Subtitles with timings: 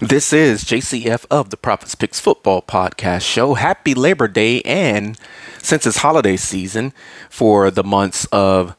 [0.00, 3.54] This is JCF of the Prophets Picks Football Podcast Show.
[3.54, 5.18] Happy Labor Day, and
[5.60, 6.92] since it's holiday season
[7.28, 8.76] for the months of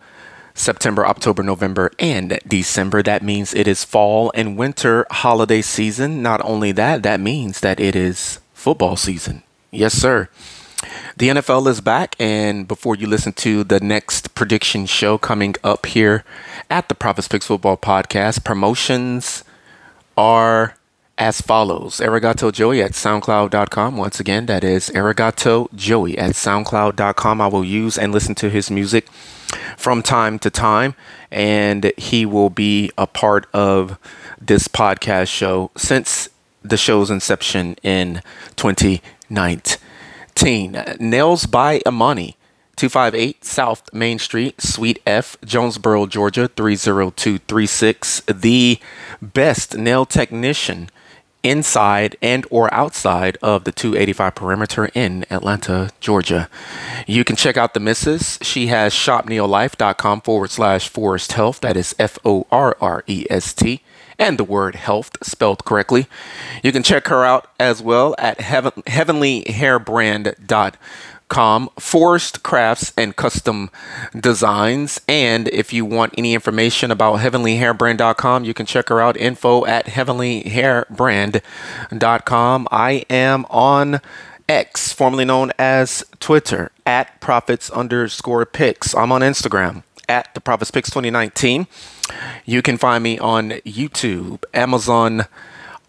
[0.54, 6.22] September, October, November, and December, that means it is fall and winter holiday season.
[6.22, 9.44] Not only that, that means that it is football season.
[9.72, 10.30] Yes, sir.
[11.18, 15.86] The NFL is back, and before you listen to the next prediction show coming up
[15.88, 16.24] here
[16.70, 19.44] at the Prophets Picks Football Podcast, promotions
[20.16, 20.76] are
[21.20, 23.98] as follows Arigato Joey at SoundCloud.com.
[23.98, 27.42] Once again, that is Arigato Joey at SoundCloud.com.
[27.42, 29.10] I will use and listen to his music
[29.78, 30.96] from time to time,
[31.30, 34.00] and he will be a part of
[34.40, 36.30] this podcast show since
[36.64, 38.22] the show's inception in
[38.56, 40.86] 2019.
[41.00, 42.38] Nails by Amani.
[42.78, 48.22] 258 South Main Street, Suite F, Jonesboro, Georgia 30236.
[48.22, 48.80] The
[49.22, 50.90] best nail technician
[51.44, 56.50] inside and or outside of the 285 perimeter in Atlanta, Georgia.
[57.08, 58.40] You can check out the missus.
[58.42, 61.62] She has shopneolife.com forward slash forrest health.
[61.62, 63.82] That is F O R R E S T
[64.20, 66.08] and the word health spelled correctly.
[66.62, 70.78] You can check her out as well at heaven, heavenlyhairbrand.com,
[71.30, 73.70] Forrest Crafts and Custom
[74.20, 75.00] Designs.
[75.08, 79.86] And if you want any information about heavenlyhairbrand.com, you can check her out info at
[79.86, 82.68] heavenlyhairbrand.com.
[82.72, 84.02] I am on
[84.48, 88.96] X, formerly known as Twitter, at profits underscore picks.
[88.96, 91.68] I'm on Instagram at the Prophets Picks 2019.
[92.46, 95.26] You can find me on YouTube, Amazon,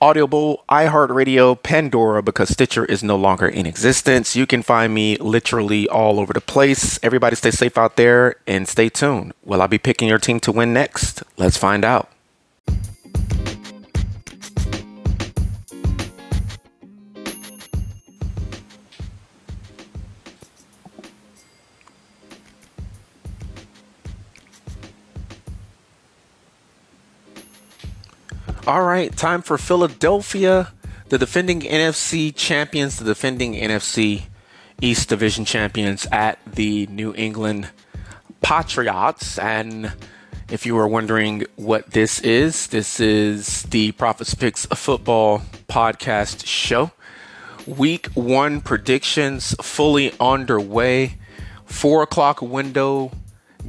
[0.02, 4.34] Audible, iHeartRadio, Pandora, because Stitcher is no longer in existence.
[4.34, 6.98] You can find me literally all over the place.
[7.02, 9.34] Everybody stay safe out there and stay tuned.
[9.44, 11.22] Will I be picking your team to win next?
[11.36, 12.08] Let's find out.
[28.70, 30.72] All right, time for Philadelphia,
[31.08, 34.26] the defending NFC champions, the defending NFC
[34.80, 37.70] East Division champions at the New England
[38.42, 39.40] Patriots.
[39.40, 39.92] And
[40.48, 46.92] if you were wondering what this is, this is the Prophets Picks football podcast show.
[47.66, 51.18] Week one predictions fully underway.
[51.64, 53.10] Four o'clock window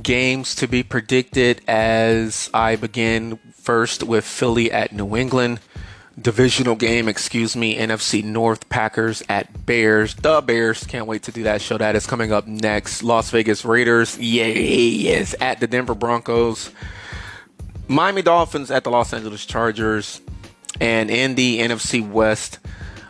[0.04, 3.40] games to be predicted as I begin
[3.72, 5.62] first with Philly at New England.
[6.22, 10.14] Divisional game, excuse me, NFC North Packers at Bears.
[10.14, 11.78] The Bears can't wait to do that show.
[11.78, 13.02] That is coming up next.
[13.02, 16.72] Las Vegas Raiders, yes, at the Denver Broncos.
[17.88, 20.20] Miami Dolphins at the Los Angeles Chargers.
[20.82, 22.60] And in the NFC West,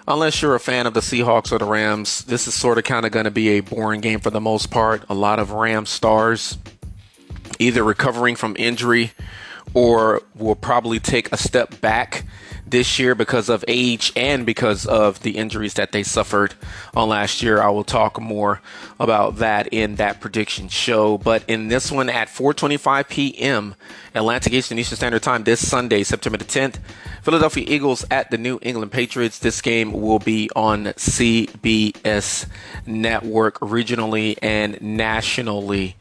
[0.07, 3.03] unless you're a fan of the Seahawks or the Rams, this is sort of kind
[3.03, 5.05] of going to be a boring game for the most part.
[5.09, 6.59] A lot of Ram stars
[7.57, 9.11] either recovering from injury
[9.73, 12.25] or will probably take a step back
[12.71, 16.55] this year because of age and because of the injuries that they suffered
[16.95, 17.61] on last year.
[17.61, 18.61] I will talk more
[18.99, 21.17] about that in that prediction show.
[21.17, 23.75] But in this one at 4:25 p.m.
[24.15, 26.79] Atlantic Eastern Eastern Standard Time this Sunday, September the 10th,
[27.21, 29.39] Philadelphia Eagles at the New England Patriots.
[29.39, 32.47] This game will be on CBS
[32.85, 35.95] Network regionally and nationally.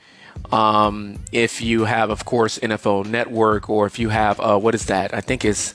[0.52, 4.86] Um, if you have, of course, NFL Network, or if you have, uh, what is
[4.86, 5.14] that?
[5.14, 5.74] I think it's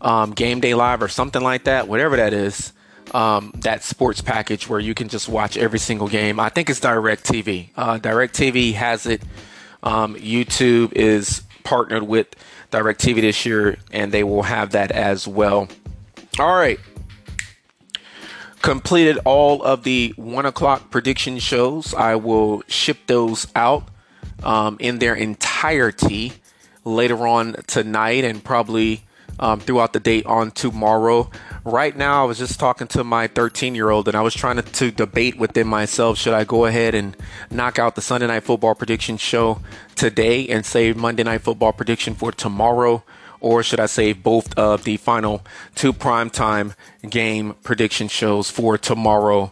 [0.00, 2.72] um, Game Day Live or something like that, whatever that is.
[3.14, 6.38] Um, that sports package where you can just watch every single game.
[6.38, 7.70] I think it's DirecTV.
[7.74, 9.22] Uh, DirecTV has it.
[9.82, 12.26] Um, YouTube is partnered with
[12.70, 15.68] DirecTV this year, and they will have that as well.
[16.38, 16.78] All right.
[18.60, 21.94] Completed all of the one o'clock prediction shows.
[21.94, 23.88] I will ship those out
[24.42, 26.32] um, in their entirety
[26.84, 29.02] later on tonight and probably
[29.40, 31.30] um, throughout the day on tomorrow.
[31.64, 34.56] Right now, I was just talking to my 13 year old and I was trying
[34.56, 37.16] to, to, debate within myself should I go ahead and
[37.50, 39.60] knock out the Sunday Night Football prediction show
[39.94, 43.04] today and save Monday Night Football prediction for tomorrow?
[43.40, 45.44] Or should I save both of the final
[45.76, 46.74] two primetime
[47.08, 49.50] game prediction shows for tomorrow?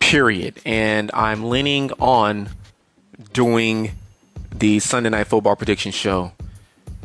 [0.00, 0.60] Period.
[0.66, 2.50] And I'm leaning on
[3.32, 3.92] doing
[4.54, 6.32] the Sunday Night Football prediction show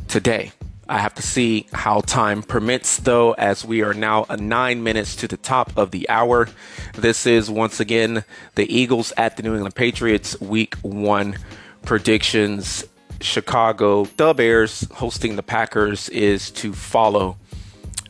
[0.08, 0.52] today.
[0.88, 5.16] I have to see how time permits, though, as we are now uh, nine minutes
[5.18, 6.50] to the top of the hour.
[6.96, 8.26] This is once again
[8.56, 11.38] the Eagles at the New England Patriots week one
[11.84, 12.84] predictions.
[13.22, 17.38] Chicago, the Bears hosting the Packers is to follow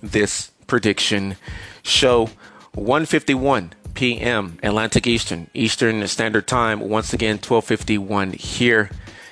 [0.01, 1.35] this prediction
[1.83, 2.29] show
[2.73, 4.57] 151 p.m.
[4.63, 6.79] Atlantic Eastern Eastern Standard Time.
[6.79, 8.89] Once again, 1251 here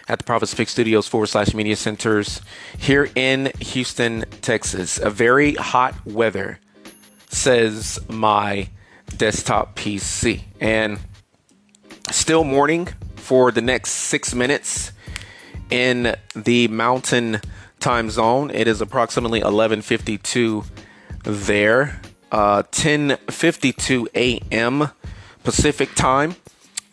[0.07, 2.41] at the Prophet's Pick Studios forward slash media centers
[2.77, 4.97] here in Houston, Texas.
[4.97, 6.59] A very hot weather,
[7.29, 8.69] says my
[9.15, 10.41] desktop PC.
[10.59, 10.99] And
[12.11, 14.91] still morning for the next six minutes
[15.69, 17.41] in the mountain
[17.79, 18.51] time zone.
[18.51, 20.65] It is approximately 11:52
[21.23, 24.89] there, uh, 10:52 a.m.
[25.43, 26.35] Pacific time.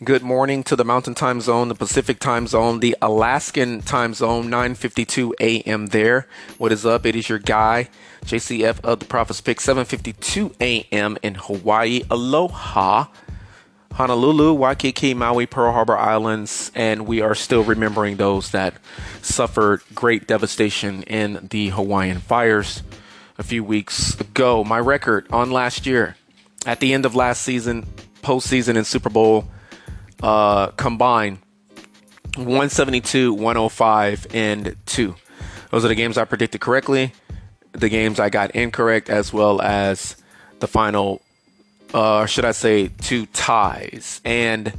[0.03, 4.47] Good morning to the Mountain Time Zone, the Pacific Time Zone, the Alaskan Time Zone,
[4.47, 5.87] 9:52 a.m.
[5.87, 6.27] there.
[6.57, 7.05] What is up?
[7.05, 7.89] It is your guy,
[8.23, 11.17] JCF of the Prophets Pick, 7:52 a.m.
[11.23, 12.03] in Hawaii.
[12.11, 13.07] Aloha.
[13.93, 18.75] Honolulu, Waikiki, Maui, Pearl Harbor Islands, and we are still remembering those that
[19.23, 22.83] suffered great devastation in the Hawaiian fires
[23.37, 24.63] a few weeks ago.
[24.63, 26.15] My record on last year,
[26.65, 27.85] at the end of last season,
[28.21, 29.47] postseason, and Super Bowl
[30.21, 31.39] uh, combined
[32.35, 35.15] 172, 105, and 2.
[35.71, 37.13] Those are the games I predicted correctly,
[37.71, 40.15] the games I got incorrect, as well as
[40.59, 41.21] the final,
[41.93, 44.21] uh, should I say, two ties.
[44.23, 44.73] And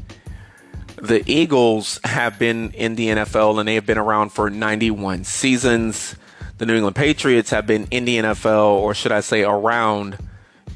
[0.96, 6.16] the Eagles have been in the NFL and they have been around for 91 seasons.
[6.58, 10.19] The New England Patriots have been in the NFL, or should I say, around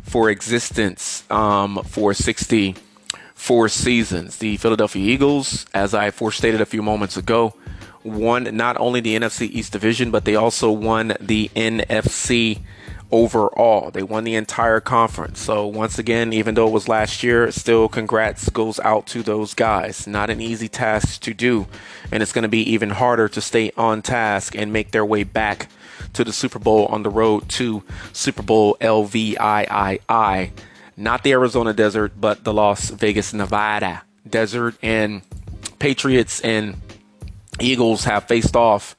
[0.04, 4.36] for existence um, for 64 seasons.
[4.36, 7.54] The Philadelphia Eagles, as I forestated a few moments ago,
[8.04, 12.60] won not only the NFC East Division, but they also won the NFC
[13.12, 13.90] overall.
[13.90, 15.40] They won the entire conference.
[15.40, 19.54] So, once again, even though it was last year, still congrats goes out to those
[19.54, 20.06] guys.
[20.06, 21.66] Not an easy task to do,
[22.10, 25.22] and it's going to be even harder to stay on task and make their way
[25.22, 25.68] back
[26.14, 30.50] to the Super Bowl on the road to Super Bowl LVIII
[30.96, 34.76] not the Arizona desert, but the Las Vegas, Nevada desert.
[34.82, 35.22] And
[35.78, 36.76] Patriots and
[37.60, 38.96] Eagles have faced off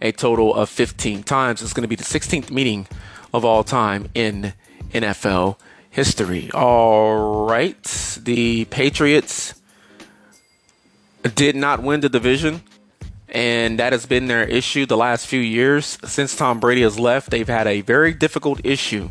[0.00, 1.62] a total of 15 times.
[1.62, 2.86] It's going to be the 16th meeting
[3.32, 4.52] of all time in
[4.90, 5.58] NFL
[5.90, 6.50] history.
[6.52, 7.82] All right.
[8.22, 9.54] The Patriots
[11.34, 12.62] did not win the division.
[13.28, 15.98] And that has been their issue the last few years.
[16.04, 19.10] Since Tom Brady has left, they've had a very difficult issue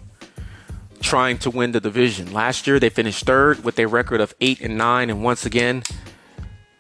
[1.01, 2.33] trying to win the division.
[2.33, 5.83] Last year they finished third with a record of 8 and 9 and once again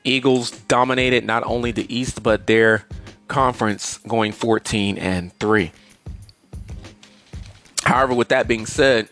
[0.03, 2.85] Eagles dominated not only the East but their
[3.27, 5.71] conference going 14 and 3.
[7.87, 9.07] However, with that being said,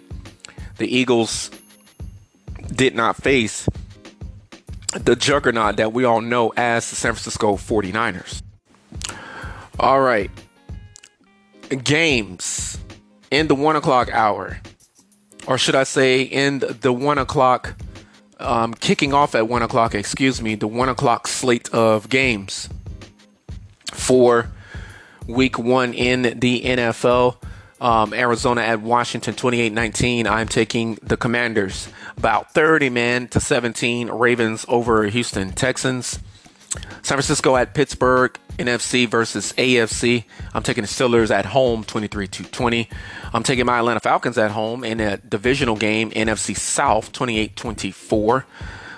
[0.78, 1.50] the Eagles
[2.68, 3.68] did not face
[4.92, 8.42] the juggernaut that we all know as the San Francisco 49ers.
[9.80, 10.30] All right.
[11.84, 12.78] Games
[13.32, 14.60] in the one o'clock hour
[15.48, 17.76] or should I say, in the one o'clock,
[18.40, 22.70] um, kicking off at one o'clock, excuse me, the one o'clock slate of games
[23.94, 24.52] for
[25.28, 27.38] week one in the NFL.
[27.86, 30.26] Um, Arizona at Washington 28 19.
[30.26, 31.88] I'm taking the Commanders
[32.18, 34.10] about 30 men to 17.
[34.10, 36.18] Ravens over Houston Texans.
[37.04, 40.24] San Francisco at Pittsburgh, NFC versus AFC.
[40.56, 42.90] I'm taking the Steelers at home, 23 to 20.
[43.32, 48.48] I'm taking my Atlanta Falcons at home in a divisional game, NFC South, 28 24.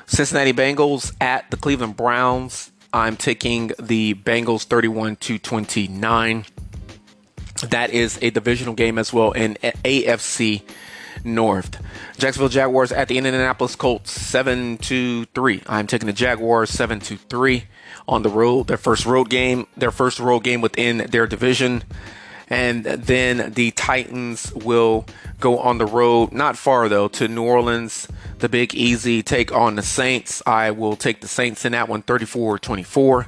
[0.05, 2.71] Cincinnati Bengals at the Cleveland Browns.
[2.93, 6.45] I'm taking the Bengals 31 to 29.
[7.61, 10.61] That is a divisional game as well in AFC
[11.23, 11.81] North.
[12.17, 15.63] Jacksonville Jaguars at the Indianapolis Colts 7 to 3.
[15.67, 17.63] I'm taking the Jaguars 7 to 3
[18.07, 18.67] on the road.
[18.67, 21.83] Their first road game, their first road game within their division.
[22.49, 25.05] And then the Titans will
[25.39, 28.07] go on the road, not far though, to New Orleans.
[28.39, 30.41] The Big Easy take on the Saints.
[30.45, 33.27] I will take the Saints in that one 34 24.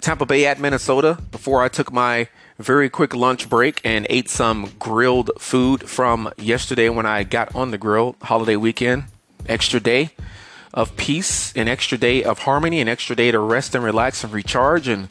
[0.00, 1.18] Tampa Bay at Minnesota.
[1.30, 2.28] Before I took my
[2.58, 7.70] very quick lunch break and ate some grilled food from yesterday when I got on
[7.70, 9.04] the grill, holiday weekend,
[9.46, 10.10] extra day
[10.74, 14.32] of peace, an extra day of harmony, an extra day to rest and relax and
[14.32, 14.88] recharge.
[14.88, 15.08] And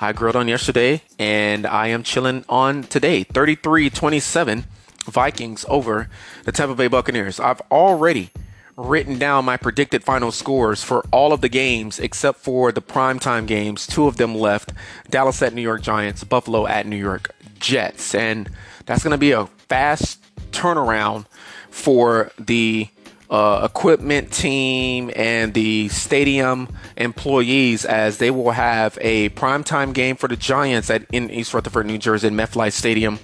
[0.00, 3.24] I grilled on yesterday and I am chilling on today.
[3.24, 4.64] 33 27
[5.04, 6.08] Vikings over
[6.44, 7.40] the Tampa Bay Buccaneers.
[7.40, 8.30] I've already
[8.78, 13.44] written down my predicted final scores for all of the games except for the primetime
[13.46, 13.86] games.
[13.86, 14.72] Two of them left
[15.10, 18.14] Dallas at New York Giants, Buffalo at New York Jets.
[18.14, 18.48] And
[18.86, 21.26] that's going to be a fast turnaround
[21.70, 22.88] for the
[23.30, 30.28] uh, equipment team and the stadium employees as they will have a primetime game for
[30.28, 33.18] the Giants at in East Rutherford, New Jersey, at MetLife Stadium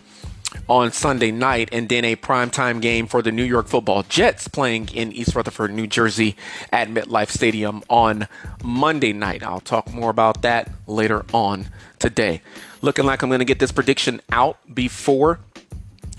[0.68, 4.88] on Sunday night, and then a primetime game for the New York football Jets playing
[4.94, 6.37] in East Rutherford, New Jersey
[6.73, 8.28] at MetLife Stadium on
[8.62, 9.42] Monday night.
[9.42, 11.68] I'll talk more about that later on
[11.99, 12.42] today.
[12.82, 15.40] Looking like I'm going to get this prediction out before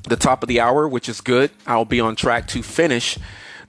[0.03, 1.51] the top of the hour, which is good.
[1.65, 3.17] I'll be on track to finish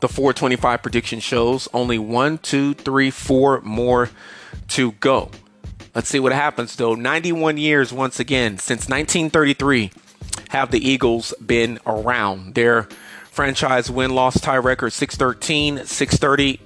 [0.01, 1.69] the 425 prediction shows.
[1.73, 4.11] Only one, two, three, four more
[4.69, 5.31] to go.
[5.95, 6.95] Let's see what happens though.
[6.95, 9.91] 91 years once again since 1933
[10.57, 12.55] have the Eagles been around.
[12.55, 12.89] Their
[13.31, 16.61] franchise win loss tie record 613, 630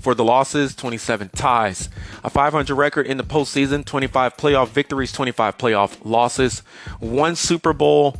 [0.00, 1.88] for the losses, 27 ties.
[2.24, 6.60] A 500 record in the postseason, 25 playoff victories, 25 playoff losses.
[6.98, 8.16] One Super Bowl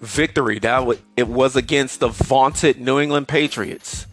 [0.00, 0.58] victory.
[0.58, 4.06] That w- it was against the vaunted New England Patriots.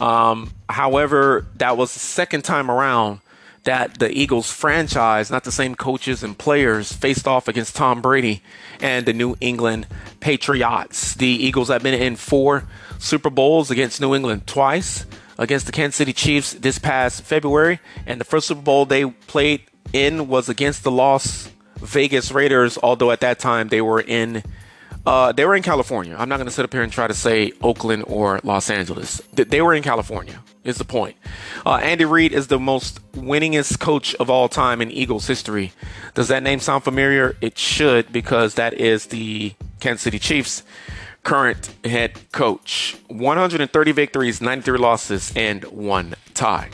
[0.00, 3.20] Um, however, that was the second time around
[3.64, 8.42] that the Eagles franchise, not the same coaches and players, faced off against Tom Brady
[8.80, 9.86] and the New England
[10.20, 11.14] Patriots.
[11.14, 12.64] The Eagles have been in four
[12.98, 15.06] Super Bowls against New England twice,
[15.38, 19.62] against the Kansas City Chiefs this past February, and the first Super Bowl they played
[19.92, 24.42] in was against the Las Vegas Raiders, although at that time they were in
[25.06, 26.14] uh, they were in California.
[26.18, 29.20] I'm not going to sit up here and try to say Oakland or Los Angeles.
[29.32, 31.16] They were in California, is the point.
[31.64, 35.72] Uh, Andy Reid is the most winningest coach of all time in Eagles history.
[36.14, 37.36] Does that name sound familiar?
[37.40, 40.62] It should, because that is the Kansas City Chiefs'
[41.22, 42.96] current head coach.
[43.08, 46.68] 130 victories, 93 losses, and one tie.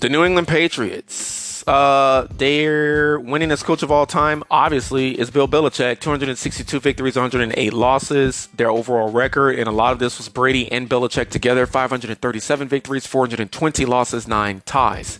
[0.00, 6.00] The New England Patriots uh, their winningest coach of all time, obviously, is Bill Belichick.
[6.00, 8.48] 262 victories, 108 losses.
[8.54, 13.06] Their overall record, and a lot of this was Brady and Belichick together 537 victories,
[13.06, 15.18] 420 losses, 9 ties.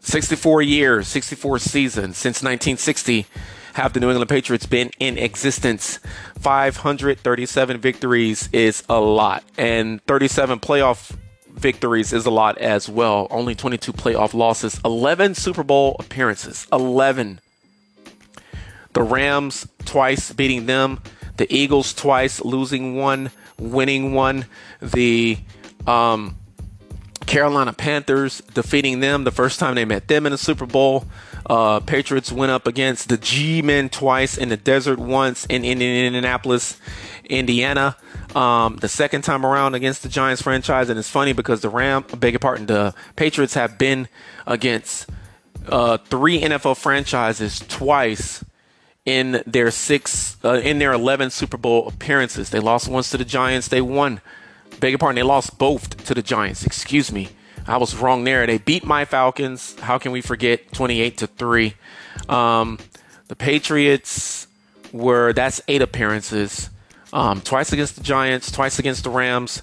[0.00, 3.26] 64 years, 64 seasons since 1960
[3.74, 5.98] have the New England Patriots been in existence.
[6.38, 11.16] 537 victories is a lot, and 37 playoff
[11.54, 13.26] victories is a lot as well.
[13.30, 17.40] Only 22 playoff losses, 11 Super Bowl appearances, 11.
[18.92, 21.00] The Rams twice beating them,
[21.36, 24.46] the Eagles twice losing one, winning one,
[24.80, 25.38] the
[25.86, 26.36] um,
[27.26, 31.06] Carolina Panthers defeating them the first time they met them in the Super Bowl.
[31.46, 36.78] Uh, Patriots went up against the G Men twice in the desert once in Indianapolis,
[37.24, 37.96] Indiana.
[38.34, 42.04] Um, the second time around against the Giants franchise, and it's funny because the Ram,
[42.12, 44.08] I beg your pardon, the Patriots have been
[44.46, 45.08] against
[45.68, 48.44] uh, three NFL franchises twice
[49.04, 52.50] in their six, uh, in their eleven Super Bowl appearances.
[52.50, 53.68] They lost once to the Giants.
[53.68, 54.20] They won.
[54.80, 56.64] Beg your pardon, they lost both to the Giants.
[56.66, 57.28] Excuse me.
[57.66, 58.46] I was wrong there.
[58.46, 59.78] They beat my Falcons.
[59.80, 60.72] How can we forget?
[60.72, 61.74] 28 to 3.
[62.28, 62.78] Um,
[63.28, 64.46] the Patriots
[64.92, 66.70] were, that's eight appearances.
[67.12, 69.62] Um, twice against the Giants, twice against the Rams,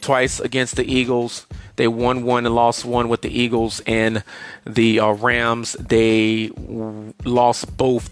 [0.00, 1.46] twice against the Eagles.
[1.76, 4.22] They won one and lost one with the Eagles and
[4.64, 5.72] the uh, Rams.
[5.80, 8.10] They w- lost both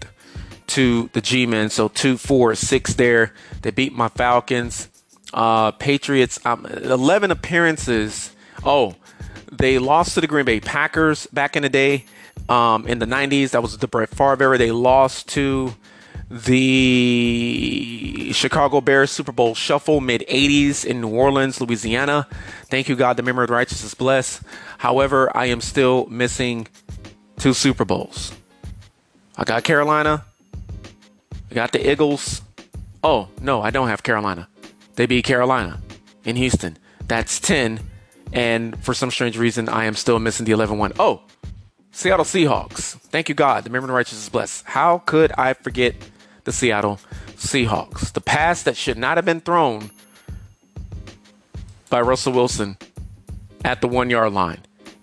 [0.67, 1.69] to the G-men.
[1.69, 3.33] So two, four, six there.
[3.61, 4.89] They beat my Falcons.
[5.33, 8.35] Uh, Patriots, um, 11 appearances.
[8.63, 8.95] Oh,
[9.51, 12.05] they lost to the Green Bay Packers back in the day.
[12.47, 14.57] Um, in the 90s, that was the Brett Favre.
[14.57, 15.75] They lost to
[16.29, 22.25] the Chicago Bears Super Bowl shuffle mid 80s in New Orleans, Louisiana.
[22.69, 24.41] Thank you, God, the memory of the righteous is blessed.
[24.77, 26.69] However, I am still missing
[27.37, 28.31] two Super Bowls.
[29.35, 30.23] I got Carolina,
[31.49, 32.41] I got the Eagles.
[33.03, 34.47] Oh, no, I don't have Carolina.
[34.95, 35.81] They beat Carolina
[36.23, 36.77] in Houston.
[37.07, 37.90] That's 10.
[38.33, 40.93] And for some strange reason, I am still missing the 11 1.
[40.99, 41.21] Oh,
[41.91, 42.97] Seattle Seahawks.
[42.97, 43.63] Thank you, God.
[43.63, 44.63] The memory of the righteous is blessed.
[44.65, 45.95] How could I forget
[46.43, 46.99] the Seattle
[47.35, 48.13] Seahawks.
[48.13, 49.91] The pass that should not have been thrown
[51.89, 52.77] by Russell Wilson
[53.65, 54.59] at the one yard line.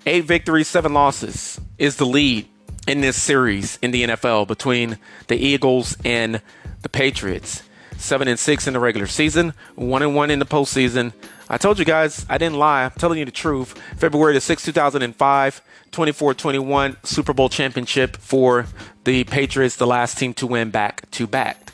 [0.07, 2.49] Eight victories, seven losses is the lead
[2.87, 6.41] in this series in the NFL between the Eagles and
[6.83, 7.63] the Patriots.
[7.99, 11.13] Seven and six in the regular season, one and one in the postseason.
[11.49, 12.85] I told you guys, I didn't lie.
[12.85, 13.77] I'm telling you the truth.
[13.97, 18.67] February the 6th, 2005, 24 21 Super Bowl championship for
[19.03, 21.73] the Patriots, the last team to win back to back.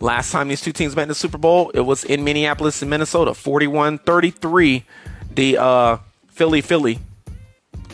[0.00, 2.90] Last time these two teams met in the Super Bowl, it was in Minneapolis and
[2.90, 4.84] Minnesota, 41 33.
[5.34, 5.98] The uh,
[6.28, 6.98] Philly Philly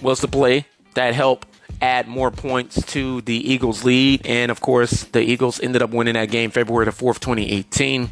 [0.00, 1.46] was the play that helped
[1.80, 4.26] add more points to the Eagles' lead.
[4.26, 8.10] And of course, the Eagles ended up winning that game February the 4th, 2018.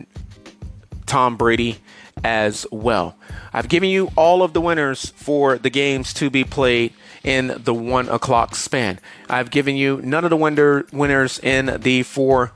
[1.04, 1.78] Tom Brady
[2.24, 3.16] as well.
[3.52, 7.74] I've given you all of the winners for the games to be played in the
[7.74, 8.98] one o'clock span.
[9.28, 12.52] I've given you none of the winner, winners in the four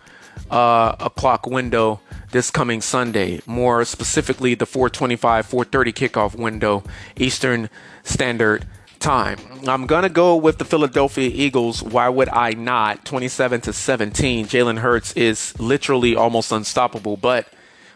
[0.50, 2.00] uh, o'clock window
[2.32, 3.40] this coming Sunday.
[3.46, 6.82] More specifically, the 425, 430 kickoff window,
[7.16, 7.68] Eastern
[8.04, 8.66] Standard
[9.06, 9.38] Time.
[9.68, 11.80] I'm gonna go with the Philadelphia Eagles.
[11.80, 13.04] Why would I not?
[13.04, 14.46] 27 to 17.
[14.46, 17.16] Jalen Hurts is literally almost unstoppable.
[17.16, 17.46] But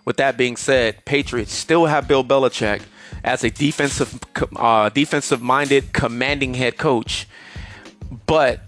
[0.04, 2.82] with that being said, Patriots still have Bill Belichick
[3.24, 4.20] as a defensive,
[4.54, 7.26] uh, defensive-minded, commanding head coach.
[8.26, 8.60] But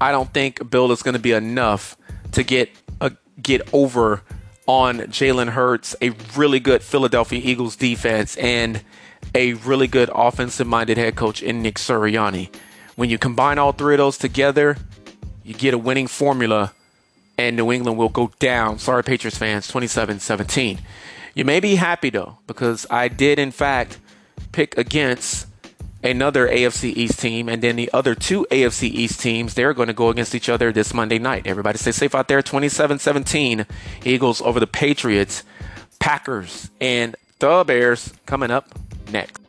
[0.00, 1.96] I don't think Bill is going to be enough
[2.32, 2.68] to get
[3.00, 4.22] a, get over
[4.66, 8.82] on Jalen Hurts, a really good Philadelphia Eagles defense, and
[9.36, 12.48] a really good offensive-minded head coach in Nick Sirianni.
[12.96, 14.78] When you combine all three of those together,
[15.44, 16.72] you get a winning formula,
[17.36, 18.78] and New England will go down.
[18.78, 20.80] Sorry, Patriots fans, 27 17.
[21.34, 23.98] You may be happy though, because I did in fact
[24.52, 25.46] pick against
[26.02, 29.94] another AFC East team, and then the other two AFC East teams, they're going to
[29.94, 31.46] go against each other this Monday night.
[31.46, 32.40] Everybody stay safe out there.
[32.40, 33.66] 27 17,
[34.02, 35.44] Eagles over the Patriots,
[35.98, 38.68] Packers, and the Bears coming up
[39.10, 39.45] next.